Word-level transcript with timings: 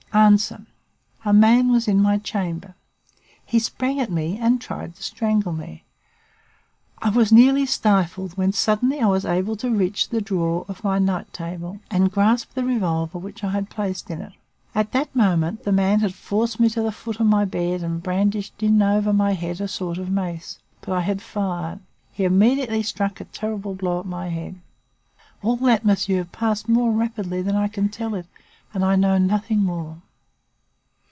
"A. 0.13 0.35
A 1.23 1.31
man 1.31 1.71
was 1.71 1.87
in 1.87 2.01
my 2.01 2.17
chamber. 2.17 2.75
He 3.45 3.59
sprang 3.59 3.97
at 4.01 4.11
me 4.11 4.37
and 4.37 4.59
tried 4.59 4.93
to 4.95 5.03
strangle 5.03 5.53
me. 5.53 5.85
I 7.01 7.11
was 7.11 7.31
nearly 7.31 7.65
stifled 7.65 8.33
when 8.35 8.51
suddenly 8.51 8.99
I 8.99 9.05
was 9.07 9.23
able 9.23 9.55
to 9.55 9.71
reach 9.73 10.09
the 10.09 10.19
drawer 10.19 10.65
of 10.67 10.83
my 10.83 10.99
night 10.99 11.31
table 11.31 11.79
and 11.89 12.11
grasp 12.11 12.55
the 12.55 12.65
revolver 12.65 13.19
which 13.19 13.41
I 13.41 13.51
had 13.51 13.69
placed 13.69 14.09
in 14.11 14.21
it. 14.21 14.33
At 14.75 14.91
that 14.91 15.15
moment 15.15 15.63
the 15.63 15.71
man 15.71 16.01
had 16.01 16.13
forced 16.13 16.59
me 16.59 16.67
to 16.71 16.81
the 16.81 16.91
foot 16.91 17.21
of 17.21 17.27
my 17.27 17.45
bed 17.45 17.81
and 17.81 18.03
brandished 18.03 18.61
in 18.61 18.81
over 18.81 19.13
my 19.13 19.31
head 19.31 19.61
a 19.61 19.67
sort 19.69 19.97
of 19.97 20.09
mace. 20.11 20.59
But 20.81 20.91
I 20.91 20.99
had 21.01 21.21
fired. 21.21 21.79
He 22.11 22.25
immediately 22.25 22.83
struck 22.83 23.21
a 23.21 23.31
terrible 23.31 23.75
blow 23.75 24.01
at 24.01 24.05
my 24.05 24.27
head. 24.27 24.59
All 25.41 25.55
that, 25.55 25.85
monsieur, 25.85 26.25
passed 26.25 26.67
more 26.67 26.91
rapidly 26.91 27.41
than 27.41 27.55
I 27.55 27.69
can 27.69 27.87
tell 27.87 28.13
it, 28.13 28.25
and 28.73 28.85
I 28.85 28.95
know 28.95 29.17
nothing 29.17 29.59
more. 29.61 29.97